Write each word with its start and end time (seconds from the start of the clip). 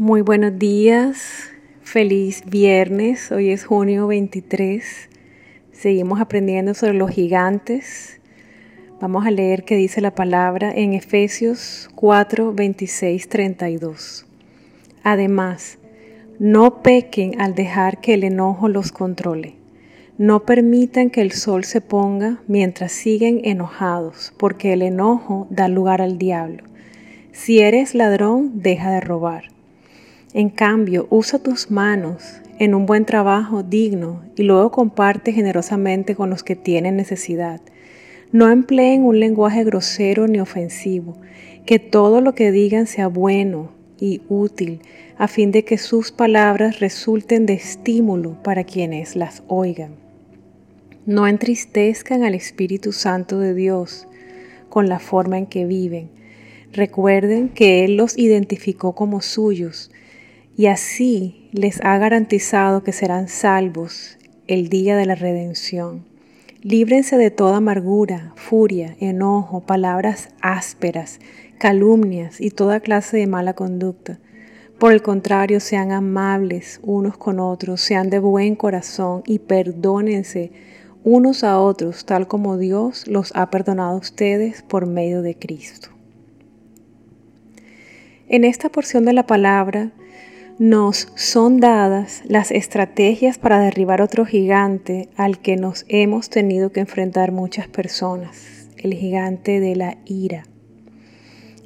Muy 0.00 0.20
buenos 0.20 0.56
días, 0.60 1.50
feliz 1.82 2.44
viernes, 2.46 3.32
hoy 3.32 3.50
es 3.50 3.64
junio 3.64 4.06
23, 4.06 5.08
seguimos 5.72 6.20
aprendiendo 6.20 6.72
sobre 6.74 6.94
los 6.94 7.10
gigantes. 7.10 8.20
Vamos 9.00 9.26
a 9.26 9.32
leer 9.32 9.64
qué 9.64 9.74
dice 9.74 10.00
la 10.00 10.14
palabra 10.14 10.70
en 10.72 10.92
Efesios 10.92 11.90
4, 11.96 12.52
26, 12.52 13.28
32. 13.28 14.24
Además, 15.02 15.78
no 16.38 16.80
pequen 16.80 17.40
al 17.40 17.56
dejar 17.56 18.00
que 18.00 18.14
el 18.14 18.22
enojo 18.22 18.68
los 18.68 18.92
controle. 18.92 19.56
No 20.16 20.44
permitan 20.44 21.10
que 21.10 21.22
el 21.22 21.32
sol 21.32 21.64
se 21.64 21.80
ponga 21.80 22.40
mientras 22.46 22.92
siguen 22.92 23.40
enojados, 23.42 24.32
porque 24.38 24.74
el 24.74 24.82
enojo 24.82 25.48
da 25.50 25.66
lugar 25.66 26.00
al 26.00 26.18
diablo. 26.18 26.62
Si 27.32 27.58
eres 27.58 27.96
ladrón, 27.96 28.62
deja 28.62 28.92
de 28.92 29.00
robar. 29.00 29.57
En 30.34 30.50
cambio, 30.50 31.06
usa 31.08 31.38
tus 31.38 31.70
manos 31.70 32.42
en 32.58 32.74
un 32.74 32.84
buen 32.84 33.06
trabajo 33.06 33.62
digno 33.62 34.22
y 34.36 34.42
luego 34.42 34.70
comparte 34.70 35.32
generosamente 35.32 36.14
con 36.14 36.28
los 36.28 36.42
que 36.42 36.54
tienen 36.54 36.96
necesidad. 36.96 37.62
No 38.30 38.50
empleen 38.50 39.04
un 39.04 39.20
lenguaje 39.20 39.64
grosero 39.64 40.28
ni 40.28 40.38
ofensivo, 40.38 41.16
que 41.64 41.78
todo 41.78 42.20
lo 42.20 42.34
que 42.34 42.52
digan 42.52 42.86
sea 42.86 43.06
bueno 43.06 43.70
y 43.98 44.20
útil, 44.28 44.82
a 45.16 45.28
fin 45.28 45.50
de 45.50 45.64
que 45.64 45.78
sus 45.78 46.12
palabras 46.12 46.78
resulten 46.78 47.46
de 47.46 47.54
estímulo 47.54 48.36
para 48.42 48.64
quienes 48.64 49.16
las 49.16 49.42
oigan. 49.48 49.92
No 51.06 51.26
entristezcan 51.26 52.22
al 52.22 52.34
Espíritu 52.34 52.92
Santo 52.92 53.38
de 53.38 53.54
Dios 53.54 54.06
con 54.68 54.90
la 54.90 54.98
forma 54.98 55.38
en 55.38 55.46
que 55.46 55.64
viven. 55.64 56.10
Recuerden 56.72 57.48
que 57.48 57.84
Él 57.86 57.96
los 57.96 58.18
identificó 58.18 58.94
como 58.94 59.22
suyos 59.22 59.90
y 60.58 60.66
así 60.66 61.48
les 61.52 61.80
ha 61.84 61.96
garantizado 61.98 62.82
que 62.82 62.90
serán 62.90 63.28
salvos 63.28 64.18
el 64.48 64.68
día 64.68 64.96
de 64.96 65.06
la 65.06 65.14
redención. 65.14 66.04
Líbrense 66.62 67.16
de 67.16 67.30
toda 67.30 67.58
amargura, 67.58 68.32
furia, 68.34 68.96
enojo, 68.98 69.60
palabras 69.60 70.30
ásperas, 70.40 71.20
calumnias 71.58 72.40
y 72.40 72.50
toda 72.50 72.80
clase 72.80 73.18
de 73.18 73.28
mala 73.28 73.54
conducta. 73.54 74.18
Por 74.80 74.92
el 74.92 75.00
contrario, 75.00 75.60
sean 75.60 75.92
amables 75.92 76.80
unos 76.82 77.16
con 77.16 77.38
otros, 77.38 77.80
sean 77.80 78.10
de 78.10 78.18
buen 78.18 78.56
corazón 78.56 79.22
y 79.26 79.38
perdónense 79.38 80.50
unos 81.04 81.44
a 81.44 81.60
otros, 81.60 82.04
tal 82.04 82.26
como 82.26 82.58
Dios 82.58 83.06
los 83.06 83.30
ha 83.36 83.48
perdonado 83.50 83.92
a 83.92 84.00
ustedes 84.00 84.62
por 84.62 84.86
medio 84.86 85.22
de 85.22 85.36
Cristo. 85.36 85.90
En 88.28 88.42
esta 88.42 88.70
porción 88.70 89.04
de 89.04 89.12
la 89.12 89.24
palabra 89.24 89.92
nos 90.58 91.06
son 91.14 91.60
dadas 91.60 92.22
las 92.26 92.50
estrategias 92.50 93.38
para 93.38 93.60
derribar 93.60 94.02
otro 94.02 94.26
gigante 94.26 95.08
al 95.16 95.38
que 95.38 95.56
nos 95.56 95.84
hemos 95.88 96.30
tenido 96.30 96.72
que 96.72 96.80
enfrentar 96.80 97.30
muchas 97.30 97.68
personas, 97.68 98.68
el 98.76 98.94
gigante 98.94 99.60
de 99.60 99.76
la 99.76 99.98
ira. 100.04 100.44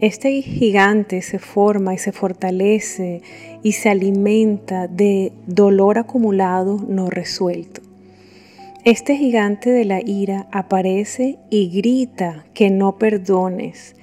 Este 0.00 0.40
gigante 0.42 1.20
se 1.22 1.38
forma 1.40 1.94
y 1.94 1.98
se 1.98 2.12
fortalece 2.12 3.22
y 3.62 3.72
se 3.72 3.88
alimenta 3.88 4.86
de 4.86 5.32
dolor 5.46 5.98
acumulado 5.98 6.78
no 6.86 7.10
resuelto. 7.10 7.80
Este 8.84 9.16
gigante 9.16 9.70
de 9.70 9.84
la 9.84 10.00
ira 10.00 10.46
aparece 10.52 11.38
y 11.50 11.70
grita 11.70 12.44
que 12.54 12.70
no 12.70 12.98
perdones, 12.98 13.96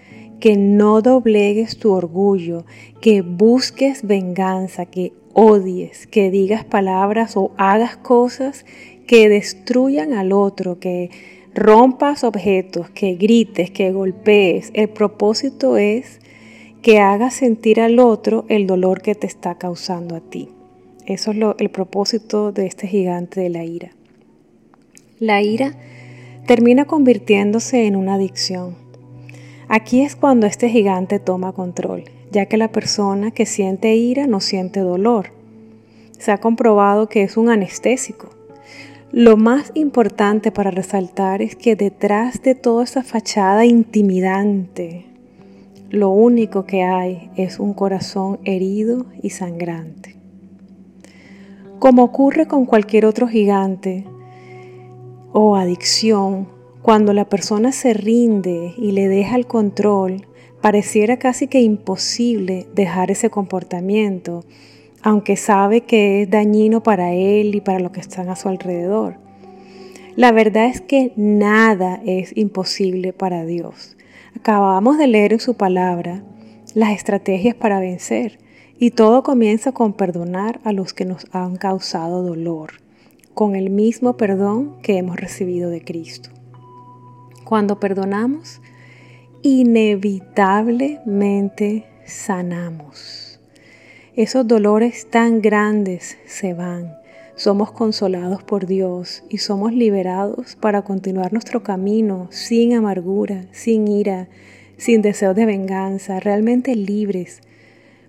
que 0.43 0.57
no 0.57 1.01
doblegues 1.01 1.77
tu 1.77 1.93
orgullo, 1.93 2.65
que 2.99 3.21
busques 3.21 4.05
venganza, 4.05 4.85
que 4.85 5.13
odies, 5.31 6.05
que 6.05 6.31
digas 6.31 6.65
palabras 6.65 7.37
o 7.37 7.51
hagas 7.55 7.95
cosas 7.95 8.65
que 9.07 9.29
destruyan 9.29 10.11
al 10.11 10.33
otro, 10.33 10.81
que 10.81 11.11
rompas 11.55 12.25
objetos, 12.25 12.89
que 12.89 13.15
grites, 13.15 13.71
que 13.71 13.93
golpees. 13.93 14.71
El 14.73 14.89
propósito 14.89 15.77
es 15.77 16.19
que 16.81 16.99
hagas 16.99 17.35
sentir 17.35 17.79
al 17.79 17.97
otro 17.99 18.43
el 18.49 18.67
dolor 18.67 19.01
que 19.01 19.15
te 19.15 19.27
está 19.27 19.55
causando 19.55 20.17
a 20.17 20.19
ti. 20.19 20.49
Eso 21.05 21.31
es 21.31 21.37
el 21.57 21.69
propósito 21.69 22.51
de 22.51 22.65
este 22.65 22.87
gigante 22.87 23.39
de 23.39 23.49
la 23.49 23.63
ira. 23.63 23.91
La 25.19 25.41
ira 25.41 25.77
termina 26.45 26.83
convirtiéndose 26.83 27.85
en 27.85 27.95
una 27.95 28.15
adicción. 28.15 28.82
Aquí 29.67 30.01
es 30.01 30.15
cuando 30.15 30.45
este 30.45 30.69
gigante 30.69 31.19
toma 31.19 31.53
control, 31.53 32.03
ya 32.31 32.45
que 32.47 32.57
la 32.57 32.71
persona 32.71 33.31
que 33.31 33.45
siente 33.45 33.95
ira 33.95 34.27
no 34.27 34.39
siente 34.39 34.81
dolor. 34.81 35.31
Se 36.17 36.31
ha 36.31 36.39
comprobado 36.39 37.07
que 37.07 37.23
es 37.23 37.37
un 37.37 37.49
anestésico. 37.49 38.29
Lo 39.11 39.37
más 39.37 39.71
importante 39.75 40.51
para 40.51 40.71
resaltar 40.71 41.41
es 41.41 41.55
que 41.55 41.75
detrás 41.75 42.41
de 42.41 42.55
toda 42.55 42.83
esa 42.83 43.03
fachada 43.03 43.65
intimidante, 43.65 45.05
lo 45.89 46.09
único 46.09 46.65
que 46.65 46.81
hay 46.81 47.29
es 47.35 47.59
un 47.59 47.73
corazón 47.73 48.39
herido 48.43 49.05
y 49.21 49.29
sangrante. 49.29 50.15
Como 51.77 52.03
ocurre 52.03 52.47
con 52.47 52.65
cualquier 52.65 53.05
otro 53.05 53.27
gigante 53.27 54.03
o 55.31 55.55
adicción, 55.55 56.47
cuando 56.83 57.13
la 57.13 57.29
persona 57.29 57.71
se 57.71 57.93
rinde 57.93 58.73
y 58.77 58.91
le 58.91 59.07
deja 59.07 59.37
el 59.37 59.47
control, 59.47 60.27
pareciera 60.59 61.17
casi 61.17 61.47
que 61.47 61.61
imposible 61.61 62.67
dejar 62.75 63.09
ese 63.09 63.29
comportamiento, 63.29 64.43
aunque 65.01 65.37
sabe 65.37 65.81
que 65.81 66.21
es 66.21 66.29
dañino 66.29 66.83
para 66.83 67.13
él 67.13 67.55
y 67.55 67.61
para 67.61 67.79
los 67.79 67.93
que 67.93 68.01
están 68.01 68.27
a 68.27 68.35
su 68.35 68.49
alrededor. 68.49 69.15
La 70.17 70.33
verdad 70.33 70.65
es 70.65 70.81
que 70.81 71.13
nada 71.15 72.01
es 72.05 72.35
imposible 72.35 73.13
para 73.13 73.45
Dios. 73.45 73.95
Acabamos 74.35 74.97
de 74.97 75.07
leer 75.07 75.31
en 75.31 75.39
su 75.39 75.53
palabra 75.53 76.21
las 76.73 76.91
estrategias 76.91 77.55
para 77.55 77.79
vencer 77.79 78.39
y 78.77 78.91
todo 78.91 79.23
comienza 79.23 79.71
con 79.71 79.93
perdonar 79.93 80.59
a 80.65 80.73
los 80.73 80.93
que 80.93 81.05
nos 81.05 81.27
han 81.31 81.55
causado 81.55 82.23
dolor, 82.23 82.81
con 83.33 83.55
el 83.55 83.69
mismo 83.69 84.17
perdón 84.17 84.75
que 84.81 84.97
hemos 84.97 85.15
recibido 85.15 85.69
de 85.69 85.81
Cristo. 85.81 86.32
Cuando 87.53 87.77
perdonamos, 87.79 88.61
inevitablemente 89.43 91.85
sanamos. 92.03 93.39
Esos 94.15 94.47
dolores 94.47 95.07
tan 95.11 95.39
grandes 95.39 96.17
se 96.25 96.55
van. 96.55 96.95
Somos 97.35 97.71
consolados 97.71 98.41
por 98.41 98.65
Dios 98.65 99.23
y 99.29 99.37
somos 99.37 99.71
liberados 99.71 100.55
para 100.55 100.81
continuar 100.81 101.31
nuestro 101.31 101.61
camino 101.61 102.27
sin 102.31 102.73
amargura, 102.73 103.45
sin 103.51 103.87
ira, 103.87 104.29
sin 104.77 105.03
deseo 105.03 105.35
de 105.35 105.45
venganza, 105.45 106.19
realmente 106.19 106.75
libres 106.75 107.41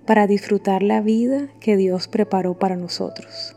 para 0.06 0.26
disfrutar 0.26 0.82
la 0.82 1.02
vida 1.02 1.48
que 1.60 1.76
Dios 1.76 2.08
preparó 2.08 2.58
para 2.58 2.76
nosotros. 2.76 3.54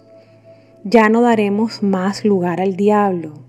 Ya 0.84 1.08
no 1.08 1.22
daremos 1.22 1.82
más 1.82 2.26
lugar 2.26 2.60
al 2.60 2.76
diablo, 2.76 3.47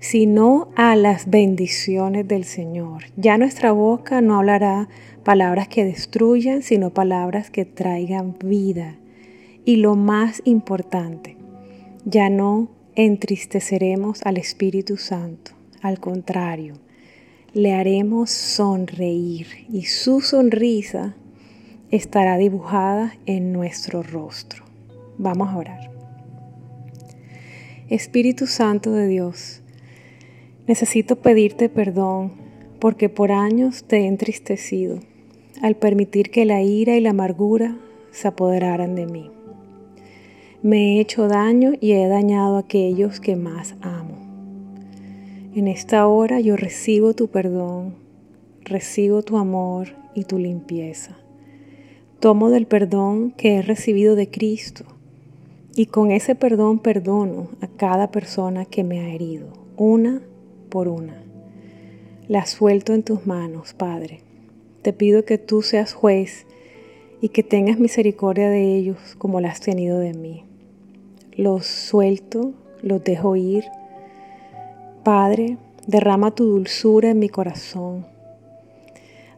sino 0.00 0.68
a 0.76 0.96
las 0.96 1.28
bendiciones 1.28 2.26
del 2.26 2.44
Señor. 2.44 3.04
Ya 3.16 3.38
nuestra 3.38 3.72
boca 3.72 4.20
no 4.20 4.36
hablará 4.38 4.88
palabras 5.24 5.68
que 5.68 5.84
destruyan, 5.84 6.62
sino 6.62 6.90
palabras 6.90 7.50
que 7.50 7.64
traigan 7.64 8.36
vida. 8.42 8.96
Y 9.64 9.76
lo 9.76 9.96
más 9.96 10.40
importante, 10.44 11.36
ya 12.04 12.30
no 12.30 12.70
entristeceremos 12.94 14.22
al 14.24 14.38
Espíritu 14.38 14.96
Santo, 14.96 15.52
al 15.82 16.00
contrario, 16.00 16.74
le 17.54 17.74
haremos 17.74 18.30
sonreír 18.30 19.46
y 19.70 19.84
su 19.84 20.20
sonrisa 20.20 21.14
estará 21.90 22.36
dibujada 22.36 23.14
en 23.26 23.52
nuestro 23.52 24.02
rostro. 24.02 24.64
Vamos 25.16 25.48
a 25.48 25.56
orar. 25.56 25.90
Espíritu 27.88 28.46
Santo 28.46 28.92
de 28.92 29.06
Dios, 29.06 29.62
Necesito 30.68 31.16
pedirte 31.16 31.70
perdón 31.70 32.32
porque 32.78 33.08
por 33.08 33.32
años 33.32 33.84
te 33.84 34.00
he 34.00 34.06
entristecido 34.06 35.00
al 35.62 35.76
permitir 35.76 36.30
que 36.30 36.44
la 36.44 36.60
ira 36.60 36.94
y 36.94 37.00
la 37.00 37.10
amargura 37.10 37.78
se 38.10 38.28
apoderaran 38.28 38.94
de 38.94 39.06
mí. 39.06 39.30
Me 40.60 40.96
he 40.96 41.00
hecho 41.00 41.26
daño 41.26 41.72
y 41.80 41.92
he 41.92 42.06
dañado 42.06 42.56
a 42.56 42.60
aquellos 42.60 43.18
que 43.18 43.34
más 43.34 43.76
amo. 43.80 44.18
En 45.54 45.68
esta 45.68 46.06
hora 46.06 46.38
yo 46.38 46.54
recibo 46.54 47.14
tu 47.14 47.28
perdón, 47.28 47.94
recibo 48.62 49.22
tu 49.22 49.38
amor 49.38 49.88
y 50.14 50.24
tu 50.24 50.38
limpieza. 50.38 51.16
Tomo 52.20 52.50
del 52.50 52.66
perdón 52.66 53.30
que 53.30 53.56
he 53.56 53.62
recibido 53.62 54.16
de 54.16 54.28
Cristo 54.28 54.84
y 55.74 55.86
con 55.86 56.10
ese 56.10 56.34
perdón 56.34 56.78
perdono 56.78 57.48
a 57.62 57.68
cada 57.68 58.10
persona 58.10 58.66
que 58.66 58.84
me 58.84 59.00
ha 59.00 59.08
herido, 59.14 59.46
una 59.78 60.20
por 60.68 60.88
una. 60.88 61.22
La 62.28 62.46
suelto 62.46 62.92
en 62.92 63.02
tus 63.02 63.26
manos, 63.26 63.74
Padre. 63.74 64.20
Te 64.82 64.92
pido 64.92 65.24
que 65.24 65.38
tú 65.38 65.62
seas 65.62 65.94
juez 65.94 66.46
y 67.20 67.30
que 67.30 67.42
tengas 67.42 67.78
misericordia 67.78 68.48
de 68.50 68.76
ellos 68.76 68.98
como 69.18 69.40
la 69.40 69.48
has 69.48 69.60
tenido 69.60 69.98
de 69.98 70.14
mí. 70.14 70.44
Los 71.32 71.66
suelto, 71.66 72.52
los 72.82 73.02
dejo 73.02 73.34
ir. 73.36 73.64
Padre, 75.04 75.56
derrama 75.86 76.34
tu 76.34 76.44
dulzura 76.44 77.10
en 77.10 77.18
mi 77.18 77.28
corazón. 77.28 78.06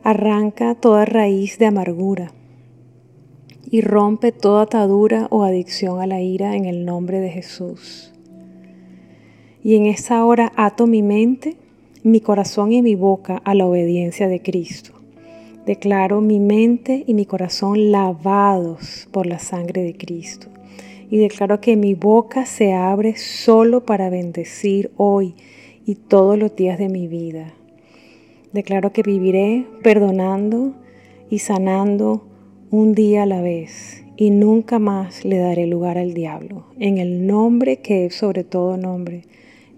Arranca 0.03 0.75
toda 0.75 1.05
raíz 1.05 1.59
de 1.59 1.67
amargura 1.67 2.33
y 3.71 3.83
rompe 3.83 4.33
toda 4.33 4.63
atadura 4.63 5.29
o 5.31 5.45
adicción 5.45 6.01
a 6.01 6.07
la 6.07 6.21
ira 6.21 6.57
en 6.57 6.65
el 6.65 6.85
nombre 6.85 7.21
de 7.21 7.31
Jesús. 7.31 8.13
Y 9.63 9.77
en 9.77 9.87
esa 9.87 10.25
hora 10.25 10.53
ato 10.57 10.87
mi 10.87 11.03
mente, 11.03 11.57
mi 12.03 12.21
corazón 12.21 12.73
y 12.73 12.81
mi 12.81 12.95
boca 12.95 13.43
a 13.45 13.55
la 13.55 13.67
obediencia 13.67 14.29
de 14.29 14.41
Cristo. 14.41 14.93
Declaro 15.67 16.23
mi 16.23 16.41
mente 16.41 17.05
y 17.07 17.15
mi 17.15 17.27
corazón 17.27 17.93
lavados 17.93 19.09
por 19.13 19.27
la 19.27 19.39
sangre 19.39 19.83
de 19.83 19.95
Cristo. 19.95 20.49
Y 21.11 21.19
declaro 21.19 21.61
que 21.61 21.77
mi 21.77 21.95
boca 21.95 22.47
se 22.47 22.73
abre 22.73 23.17
solo 23.17 23.85
para 23.85 24.09
bendecir 24.09 24.91
hoy 24.97 25.35
y 25.85 25.97
todos 25.97 26.39
los 26.39 26.57
días 26.57 26.79
de 26.79 26.89
mi 26.89 27.07
vida. 27.07 27.53
Declaro 28.53 28.93
que 28.93 29.03
viviré 29.03 29.67
perdonando 29.83 30.73
y 31.29 31.41
sanando 31.41 32.25
un 32.71 32.95
día 32.95 33.25
a 33.25 33.27
la 33.27 33.43
vez 33.43 34.05
y 34.17 34.31
nunca 34.31 34.79
más 34.79 35.25
le 35.25 35.39
daré 35.39 35.67
lugar 35.67 35.99
al 35.99 36.15
diablo. 36.15 36.65
En 36.79 36.99
el 36.99 37.27
nombre 37.27 37.79
que 37.79 38.07
es 38.07 38.15
sobre 38.15 38.45
todo 38.45 38.77
nombre, 38.77 39.23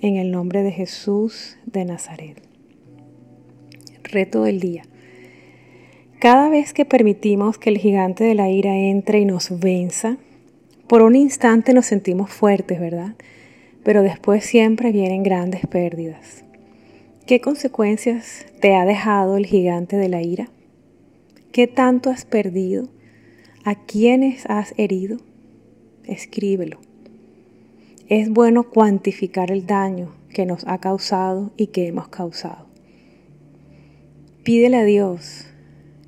en 0.02 0.16
el 0.16 0.32
nombre 0.32 0.64
de 0.64 0.72
Jesús 0.72 1.56
de 1.64 1.84
Nazaret. 1.84 2.42
Reto 4.02 4.42
del 4.42 4.58
día. 4.58 4.82
Cada 6.18 6.48
vez 6.48 6.72
que 6.72 6.84
permitimos 6.84 7.56
que 7.56 7.70
el 7.70 7.78
gigante 7.78 8.24
de 8.24 8.34
la 8.34 8.50
ira 8.50 8.76
entre 8.76 9.20
y 9.20 9.24
nos 9.24 9.58
venza, 9.60 10.18
por 10.88 11.02
un 11.02 11.14
instante 11.14 11.72
nos 11.72 11.86
sentimos 11.86 12.30
fuertes, 12.30 12.80
¿verdad? 12.80 13.14
Pero 13.84 14.02
después 14.02 14.44
siempre 14.44 14.90
vienen 14.90 15.22
grandes 15.22 15.66
pérdidas. 15.68 16.44
¿Qué 17.26 17.40
consecuencias 17.40 18.46
te 18.60 18.74
ha 18.74 18.84
dejado 18.84 19.36
el 19.36 19.46
gigante 19.46 19.96
de 19.96 20.08
la 20.08 20.20
ira? 20.20 20.48
¿Qué 21.52 21.68
tanto 21.68 22.10
has 22.10 22.24
perdido? 22.24 22.88
¿A 23.64 23.76
quiénes 23.76 24.46
has 24.46 24.74
herido? 24.76 25.18
Escríbelo. 26.04 26.80
Es 28.14 28.28
bueno 28.28 28.64
cuantificar 28.64 29.50
el 29.50 29.64
daño 29.64 30.14
que 30.34 30.44
nos 30.44 30.66
ha 30.68 30.76
causado 30.76 31.50
y 31.56 31.68
que 31.68 31.86
hemos 31.86 32.08
causado. 32.08 32.66
Pídele 34.44 34.76
a 34.76 34.84
Dios 34.84 35.46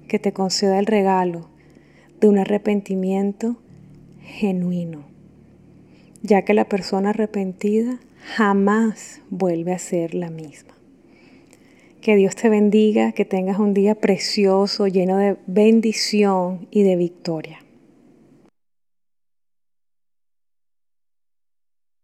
que 0.07 0.19
te 0.19 0.35
conceda 0.35 0.79
el 0.79 0.85
regalo 0.85 1.49
de 2.21 2.29
un 2.29 2.37
arrepentimiento 2.37 3.57
genuino, 4.21 5.07
ya 6.21 6.43
que 6.43 6.53
la 6.53 6.69
persona 6.69 7.09
arrepentida 7.09 7.99
jamás 8.37 9.23
vuelve 9.31 9.73
a 9.73 9.79
ser 9.79 10.15
la 10.15 10.29
misma. 10.29 10.75
Que 12.03 12.17
Dios 12.17 12.37
te 12.37 12.51
bendiga, 12.51 13.13
que 13.13 13.25
tengas 13.25 13.59
un 13.59 13.73
día 13.73 13.95
precioso, 13.95 14.89
lleno 14.89 15.17
de 15.17 15.39
bendición 15.47 16.69
y 16.71 16.83
de 16.83 16.97
victoria. 16.97 17.64